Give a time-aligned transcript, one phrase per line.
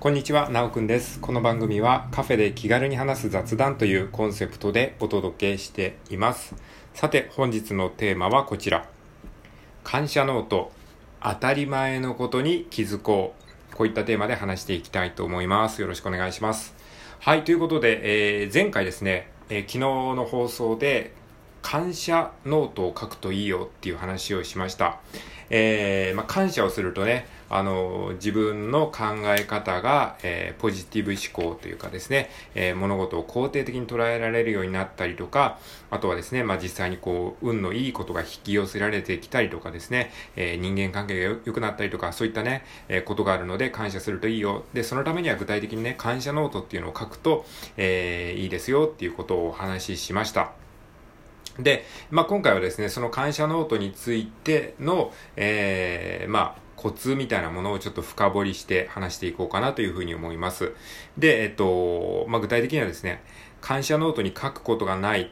[0.00, 1.20] こんにちは、なおくんです。
[1.20, 6.54] この番組はカフェで気軽に話す雑談というコンセプトでお届けしています。
[6.94, 8.88] さて、本日のテーマはこちら。
[9.84, 10.72] 感謝ノート、
[11.22, 13.34] 当たり前のことに気づこ
[13.72, 13.76] う。
[13.76, 15.82] こういったテーマで話していきたいと思います。
[15.82, 16.74] よろしくお願いします。
[17.18, 21.12] はい、ということで、えー、前回ですね、えー、昨日の放送で
[21.62, 24.98] 感謝ノートを書くといいよっていう話をしました。
[25.50, 29.04] えー、まあ、感謝をするとね、あの、自分の考
[29.36, 35.58] え方が、えー、ポジティブ思考というかですね、えー、物事を肯定的に捉えられるようになったりとか、
[35.90, 44.64] あとはですね、まあ、実際にこう、運のいいことが引き寄せられてきたりとかですね、えー、人間関係が良くなったりとか、そういったね、えことがあるので感謝するといいよ。
[44.72, 47.44] で、そのためには具体的にね、感謝ノートっていうのを書くと、
[47.76, 50.69] えいいですよっていうことをお話ししました。
[51.58, 60.72] で、まあ、今回はですね、その感謝ノートについての、えー、まあ、コツみたいなものをちょっと深掘りして話していこうかなというふうに思います。
[61.18, 63.22] で、えっと、まあ、具体的にはですね、
[63.60, 65.28] 感謝ノートに書くことがないっ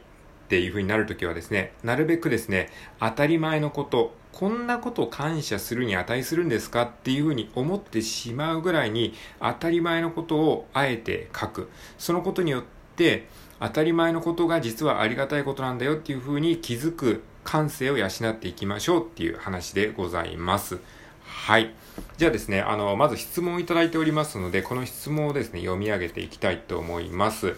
[0.49, 11.71] ていうふうになるときはですね、なるべくですね、当たり前のこと、こんなことを感謝するに値するんですかっていうふうに思ってしまうぐらいに当たり前のことをあえて書く。
[11.97, 12.65] そのことによっ
[12.97, 13.27] て、
[13.61, 20.79] 当たり前のことが実はありがたいことなんだよっていうふうに気づく感性を養っていきましょうっていう話でございます。
[21.25, 21.75] はい。
[22.17, 27.55] じゃあですね、あの、まず質問をいただいておりますので、この質問をですね、読み上げていきたいと思います。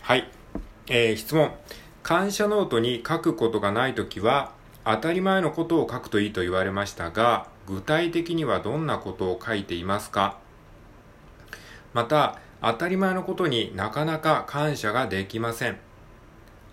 [0.00, 0.30] はい。
[0.86, 1.52] えー、質問。
[2.02, 4.52] 感謝ノートに書くことがないときは、
[4.84, 10.38] 当たり前のことを書くといいと言われましたが、具体的にはどんなことを書いていますか？
[11.92, 15.78] また、当たり前のことになかなか感謝ができません。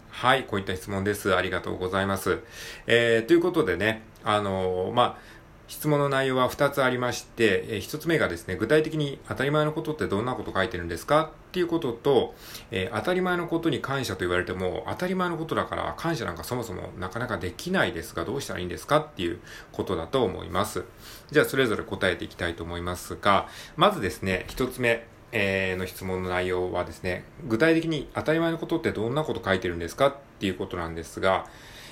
[0.10, 1.36] はい、こういった質問です。
[1.36, 2.40] ありがとうございます。
[2.88, 5.36] えー、ということでね、あのー、まあ、
[5.68, 11.32] 質問の内容は2つありまして、えー、1つ目がですね、具体的に当たり前のことってどんなこと書いてるんですか？
[11.50, 12.34] っていうことと、
[12.72, 18.98] えー、当たり前のことに感謝と言われても、当たり前のことだから感謝なんかそもそもなかなかできないですが、どうしたらいいんですか？
[19.00, 19.40] っていう
[19.72, 20.86] ことだと思います。
[21.32, 25.06] じゃあ、それぞれ答えていきたいと思いますが、まずですね、1つ目、
[25.38, 31.46] えー、の質問の内容はですね、具体的に当たり前のことってどんなこと書いてるんですかっていうことなんですが、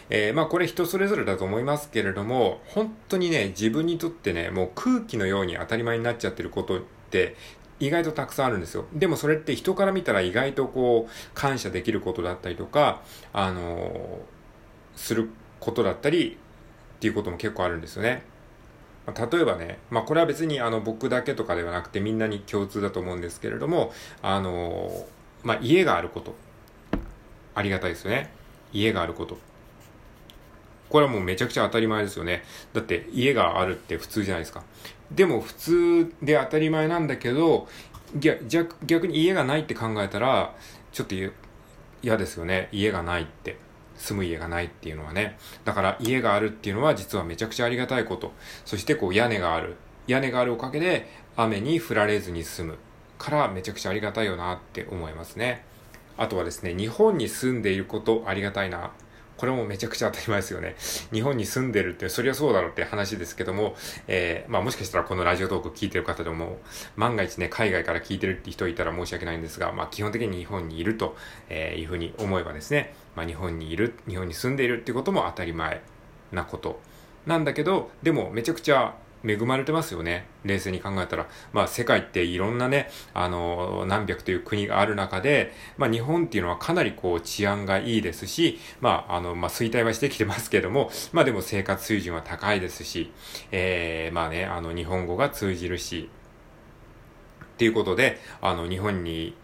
[0.10, 7.36] えー、まあこれ人それぞれだと思いますけれども、本当にね、自分にとってね、もう空気のように当たり前になっちゃってることって
[7.82, 8.86] 意外とたくさんあるんですよ。
[8.94, 13.02] でもそれって人から見たら意外とこう、感謝できることだったりとか、
[13.34, 14.20] あのー、
[14.96, 16.38] することだったり
[16.96, 18.24] っていうことも結構あるんですよね。
[19.06, 25.06] まあ、例えばね、まあ、これは別にあの僕だけとかではなくてみんなに共通だと思うんですけれども、あの
[25.44, 26.36] まあ、家があること。
[27.56, 28.32] ありがたいですよね。
[28.72, 29.38] 家があること。
[30.90, 32.44] これはもうめちゃくちゃ当たり前ですよね。
[32.74, 34.64] だって家があるって普通じゃないですか。
[35.12, 37.68] でも普通で当たり前なんだけど、
[38.16, 40.56] 逆逆に家がないって考えたら、
[40.92, 41.16] ちょっと
[42.02, 42.70] 嫌ですよね。
[42.72, 43.58] 家がないって。
[44.04, 45.38] 住む家がないっていうのはね。
[45.64, 48.34] だから家があるっていうのは実はめちゃくちゃありがたいこと。
[48.66, 49.78] そしてこう屋根がある。
[50.08, 52.78] 屋根があるおかげで雨に降られずに済む。
[53.18, 55.64] からめちゃくちゃありがたいよなって思いますね。
[56.18, 58.92] あとはですね、日本に住んでいることありがたいな。
[59.38, 60.76] これもめちゃくちゃ当たり前ですよね。
[61.12, 63.76] 日本に住んでるって、そりゃそうだろうって話ですけども、
[64.08, 66.60] えー、まあもしかしたらこのラジオトーク聞いてる方でも、
[66.96, 71.16] 万が一ね、海外から聞いてるって人いたら申し訳ないんですが、まあ基本的に日本にいると
[71.50, 75.82] いうふうに思えばですね、まあ日本にいる、日本に住んでいるっていうことも当たり前
[76.32, 76.80] なこと
[77.26, 80.28] なんだけど、でもめちゃくちゃ恵まれてますよね。
[80.44, 81.28] 冷静に考えたら。
[81.54, 93.12] まあ世界っていろんなね、あの、何百という国がある中で、まあ日本っていうのはかなりこう治安がいいですし、まああの、まあ衰退はしてきてますけども、まあでも生活水準は高いですし、
[93.52, 96.10] えー、まあね、あの日本語が通じるし、
[97.54, 99.36] っていうことで、あの日本に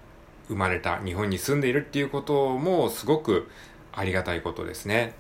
[0.50, 3.48] 生まれた、日本に住んでいるっていうこともすごく
[3.94, 5.14] ありがたいことですね。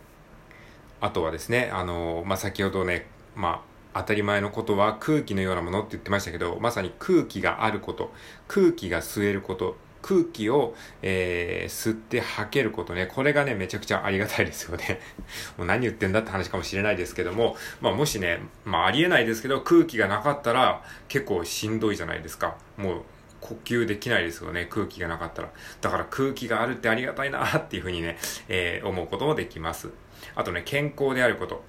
[1.00, 3.64] あとはですね、あの、まあ先ほどね、ま
[3.94, 8.12] あ当たり前のことは空気のようなものって言ってましたけど、まさに空気があること、
[8.48, 13.08] 空気が吸えること、空気を、えー、吸って吐けることね。
[13.08, 15.00] これがね、めちゃくちゃありがたいですよね。
[15.58, 22.56] もう何言ってんだって話かもしれないですけども、まあもしね、まあありえないですけど、空気がなかったら結構しんどいじゃないですか。
[22.78, 23.02] もう
[23.42, 24.68] 呼吸できないですよね。
[24.70, 25.52] 空気がなかったら。
[25.82, 29.90] だから空気があるってありがたいなっていうふうにね、えー、思うこともできます。
[30.36, 31.64] あとね、健康であること。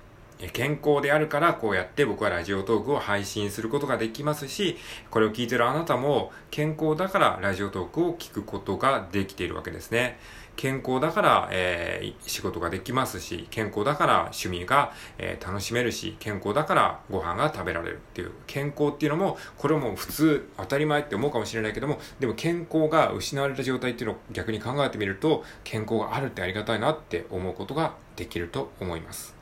[0.49, 4.79] 健康であるからこうやって僕はラジオトークを配信することができますし、
[5.11, 10.19] これを聞いてるあなたも健康だからラジオトークを聞くことができているわけですね。
[10.57, 29.35] 健康だから、えー、仕事ができますし、健康だから趣味が、えー、楽しめるし、健康だからご飯が食べられるっていう、健康っていうのも、これも普通、当たり前って思うかもしれないけども、でも健康が失われた状態っていうのを逆に考えてみると、健康があるってありがたいなって思うことができると思います。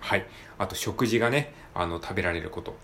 [0.00, 0.26] はい。
[0.58, 2.76] あと食事がね、あの、食べられること。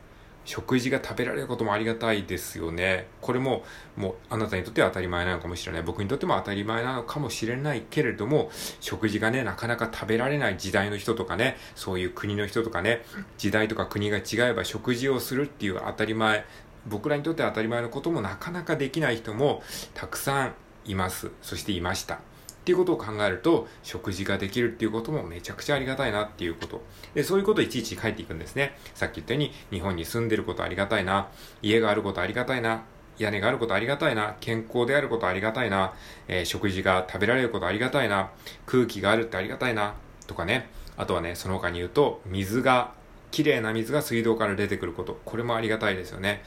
[0.50, 3.06] 食事が食べられることもありがたいですよね。
[3.20, 3.62] これも、
[3.96, 5.82] もう、あなたにとっては当たり前なのかもしれない。
[5.84, 8.50] 僕にとっても当たり前なのかもしれないけれども、
[8.80, 13.04] 食事がね、なかなか食べられない時代の人とかね、そういう国の人とかね、
[13.38, 16.44] 時代とか国が違えば食事をするっていう当たり前、
[16.88, 19.62] 僕らにとって当たり前のこともなかなかできない人も
[19.94, 20.54] たくさん
[20.84, 21.30] います。
[21.42, 22.18] そしていました。
[22.60, 26.82] っていうことを考えると、食事ができるっていうこともめちゃくちゃありがたいなっていうこと。
[27.14, 28.76] で、そういうことをいちいち書いていくんですね。
[28.94, 31.28] さっき言ったように、日本に住んでることありがたいな、
[31.62, 32.84] 家があることありがたいな、
[33.18, 35.94] 屋根があることありがたいな、健康であることありがたいな、
[36.28, 38.30] えー、食事が食べられることありがたいな、
[38.66, 39.94] 空気があるってありがたいな、
[40.26, 40.70] とかね。
[40.96, 42.92] あとはね、その他に言うと、水が、
[43.30, 45.18] 綺麗な水が水道から出てくること。
[45.24, 46.42] これもありがたいですよね。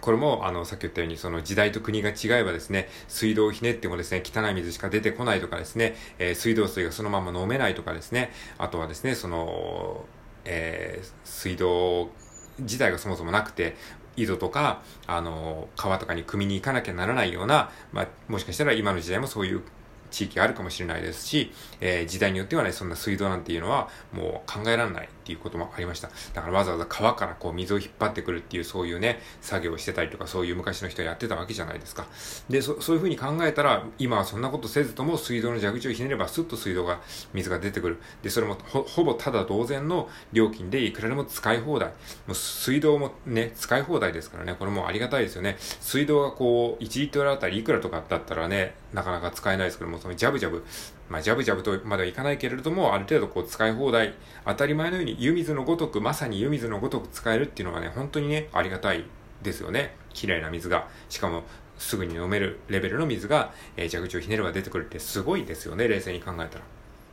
[0.00, 10.04] これも、あの、さっき言ったように、その時代と国が違えばですね、水道をひねってもですね、汚い水しか出てこないとかですね、えー、水道水がそのまま飲めないとかですね、あとはですね、その、
[10.44, 12.10] えー、水道
[12.58, 13.76] 自体がそもそもなくて、
[14.16, 19.62] 井戸とか、あの、川とかに汲みに行かなきゃならないような、まあ、もしかしたら今の時代もそういう
[20.10, 25.08] 地域があるかもしれないですし、えー、時代によってはね、そんな水道なんていうのはもう考えられない。
[25.28, 26.08] っていうこともありました。
[26.32, 32.06] だからわざわざ川からこう水を引っ張ってくるっていうそういうね、作業をしてたりとかそういう昔の人やってたわけじゃないですか。
[32.48, 37.00] で、そそういうふうに考えたら、今はそんなことせずとも水道の蛇口をひねればスッと水道が、
[37.34, 37.98] 水が出てくる。
[38.22, 41.90] で、それもほほぼただ同然の料金でいくらでも使い放題。
[41.90, 45.56] もう水道もね、使い放題ですからね、これもありがたいですよね。
[45.58, 50.64] 水道がこう、1リットルあたりいくらとかだったらね、なかなか使えないですけども、そのジャブジャブ、
[51.08, 54.14] まあ、ジャブジャブとまではいかないけれども、ある程度こう使い放題、
[54.44, 59.04] 当たり前のように湯水のごとく、まさに湯水のごとく使えるっていうのがね、本当にね、ありがたい
[59.42, 59.94] ですよね。
[60.12, 60.88] 綺麗な水が。
[61.08, 61.44] しかも、
[61.78, 66.64] すぐに飲めるレベルの水が、えー、蛇口をひねれば出てくるってすごいですよね、冷静に考えたら。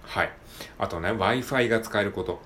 [0.03, 0.31] はい。
[0.79, 2.41] あとね、Wi-Fi が使えること。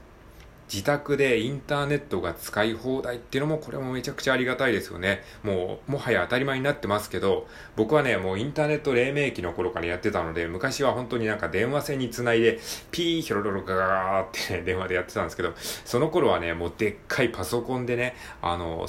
[0.72, 5.24] 自宅でインターネットが使い放題っていうのもこれもめちゃくちゃありがたいですよね。
[5.44, 12.60] もう、もはや当たり前になってますけど、僕はね、もうインターネット黎明期の頃からやってたので、昔は本当になんか電話線につないで、
[12.92, 18.88] ピーヒョロロロガガーってね、電話でやってたんですけど、その頃はね、もうでっかいパソコンでね、あの、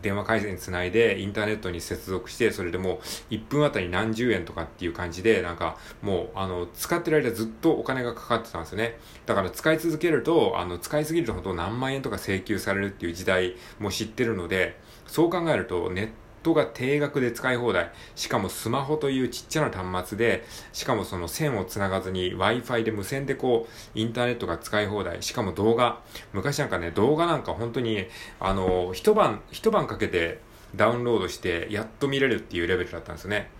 [0.00, 8.98] 電話回線つないでインターネットに接続して、それでもう1分あたり何十円とかっていう感じで、なんかもうあの、使ってる間ずっとお金がかかってたんですよね。
[9.26, 16.12] だから使い続けると、あの、使いすぎると本当何万円とか請求されるっていう時代も知ってるので、そう考えるとネット
[16.54, 17.92] が定額で使い放題。
[18.14, 25.22] しかもスマホというちっちゃな端末で、しかもその線を繋がずに Wi-Fi で無線でこう、インターネットが使い放題。
[25.22, 26.00] しかも動画。
[26.32, 28.06] 昔なんかね、動画なんか本当に、
[28.38, 30.40] あの、一晩、一晩かけて
[30.74, 33.50] ダウンロードして、やっと見れるっていうレベルだったんですよね。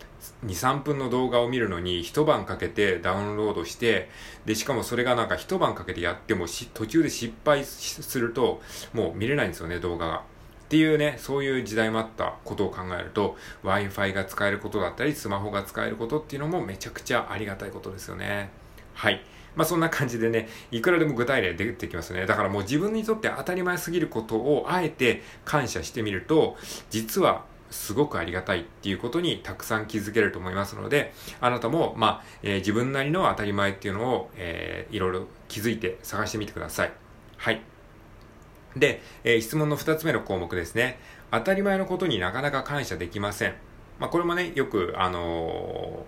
[0.44, 4.08] 2、3分の動画を見るのに一晩かけてダウンロードして、
[4.44, 8.60] で、しかもそれがなんか一晩かけてやっても途中で失敗すると、
[8.92, 10.22] もう見れないんですよね、動画が。
[10.70, 18.50] っていうね、そういう時代もあったことを考えると、Wi-Fi が使えることだったり、スマホが使えることっていうのもめちゃくちゃありがたいことですよね。
[18.94, 19.20] はい。
[19.56, 22.24] まあそんな感じでね、いくらでも具体例出てきますね。
[22.24, 26.56] だからもう自分にとって当たり前すぎることをあえて感謝してみると、
[26.88, 36.92] 実はすごくありがたいっていうことにたくさん気づけると思いますので、あなたも、まあ、えー、自分なりの当たり前っていうのを、えー、いろいろ気づいて探してみてください。
[37.38, 37.60] はい。
[38.76, 40.98] で、えー、質問の2つ目の項目ですね。
[41.30, 43.54] 当たり前のことになかなか感謝できません。
[43.98, 46.06] まあ、これもね、よく、あの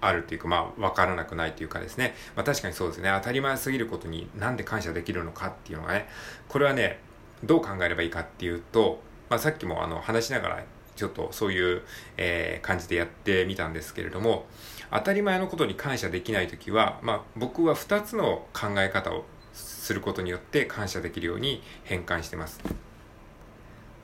[0.00, 2.14] ー、あるっていうか、まあ、わからなくないというかですね。
[2.36, 3.10] まあ、確かにそうですね。
[3.18, 6.08] 当たり前すぎることになんで感謝できるのかっていうのがね、
[6.48, 6.98] これはね、
[7.44, 10.64] どう考えればいいかっていうと、まあ、さっきもあの、話しながら、
[10.96, 11.82] ちょっとそういう、
[12.18, 14.46] えー、感じでやってみたんですけれども、
[14.90, 22.60] 当たり前のことに感謝できないときは、まあ、僕は2つの考え方をすることによって感謝できるように変換してます。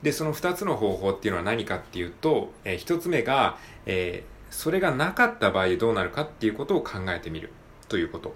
[0.01, 7.51] で、その2つの方法っていうのは何かっていうと、えー、1つ目が、えー、それがなかった場合どうなるかっていうことを考えてみる
[7.87, 8.33] ということ。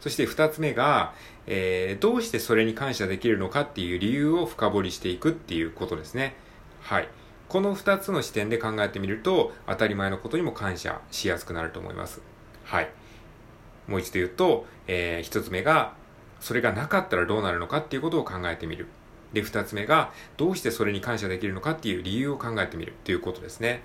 [0.00, 1.14] そして2つ目が、
[1.46, 6.36] えー、どうしてそれに感謝できるのかっていう理由を深掘りしていくっていうことですね。
[6.82, 7.08] はい。
[7.48, 12.20] この2つの視点で考えてみると、当たり前のことにも感謝しやすくなると思います。
[12.64, 12.90] はい。
[13.86, 15.94] もう一度言うと、えー、1つ目が、
[16.40, 18.86] それがなかったらどうなるのかっていうことを考えてみる。
[19.32, 23.82] で、二つ目が、どうしてそれに感謝できるのかっていう理由を考えてみるっていうことですね。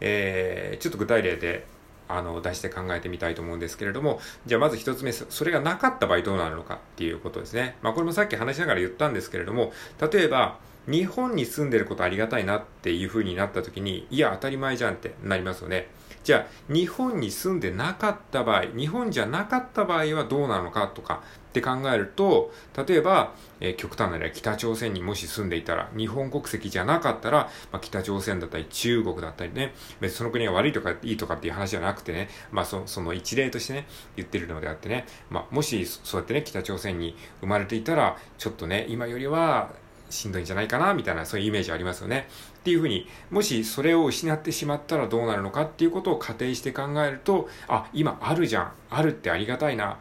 [0.00, 1.66] えー、ちょっと具体例で、
[2.08, 7.76] あの、出して考えてみたいと思うんですけれども、じゃあまず一つ目、それがなかった場合どうなるのかっていうことですね。
[7.82, 9.72] まあこれもさっき話しながら言ったんですけれども、
[10.12, 15.88] 例えば、日本に住んでることありがたいなっていう風になった時に、いや、当たり前じゃんってなりますよね。
[16.24, 22.52] じゃあ、日本に住んでなかった場合、日本じゃなかった場合はどうなのかとかって考えると、
[22.86, 33.86] 例えば、えー、極端な例北朝鮮にもし住んでいたら、日本国籍じゃなかったら、まあ、北朝鮮だったり中国だったりね、別にその国が悪いとかいいとかっていう話じゃなくてね、まあそその一例としてね、
[34.16, 39.72] 言ってるのであってね、まあもしそうやってね、北朝鮮に生まれていたら、ちょっとね、今よりは
[40.12, 42.28] しんどいんじゃないかな、みたいな、そういうイメージありますよね。
[42.58, 48.72] っていうふうに、もしそれを失ってしまったらどうなるのかっていうことを仮定して考えると、あ、今あるじゃん。
[48.90, 49.98] あるってありがたいな。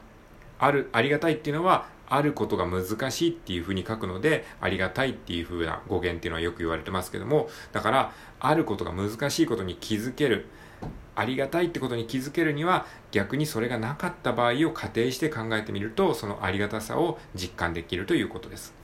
[0.60, 10.48] ある、ありがたいっていうのは、あることが難しいっていうふうに書くので、ありがたいっていうふうな語源っていうのはよく言われてますけども、だから、あることが難しいことに気づける。
[11.16, 18.81] ありがたいってことに気づけるには逆にそれがなかった場合を仮定して考えてみるとそのありがたさを実感できるということです。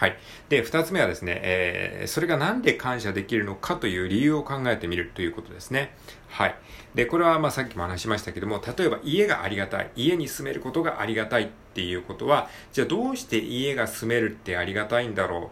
[0.00, 0.16] はい。
[0.48, 5.94] で、二つ目はですね、えー、それがなんで感謝できるのかという理由を考えてみるということですね。
[6.28, 6.54] はい。
[6.94, 9.90] で、これはまあさっきも話しましたけども、例えば家がありがたい。
[9.96, 15.50] 家に住めることがありがたいっていうことは、じゃあどうして家が住めるってありがたいんだろ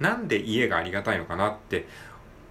[0.00, 0.02] う？
[0.02, 1.86] なんで家がありがたいのかなって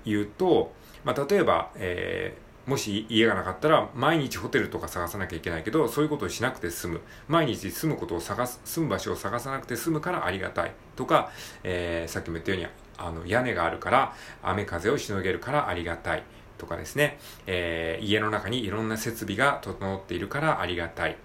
[0.06, 7.02] いうと、まあ例えば、えーもし家がなかったら毎日ホテルとか探さなきゃいけないけどそういうことをしなくて済む。
[7.28, 10.72] 毎日住むことを探す住む場所を探さなくて済むからありがたい。
[10.96, 11.32] とか、
[11.64, 12.68] えー、さっきも言ったように
[12.98, 16.24] あの屋根があるから雨風をしのげるからありがたい。
[16.58, 21.18] とかですね、えー、家の中にいろんな設備が整っているからありがたい、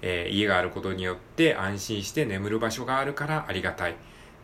[0.00, 3.94] えー、家があることによって安心して眠る場所があるからありがたい。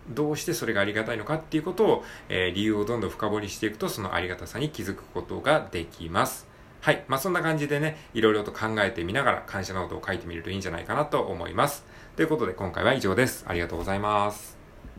[0.09, 6.47] どうしてそれがありがたいのかっていうことを、えー、理由をどんどん深掘りしていくと、そのありがたさに気づくことができます。
[6.81, 7.05] はい。
[7.09, 11.85] まあ、そんな感じでね、いろいろと考えてみながら感謝ノートを書いてみるといいんじゃないかなと思います。
[12.15, 13.45] ということで今回は以上です。
[13.49, 14.56] ありがとうございます。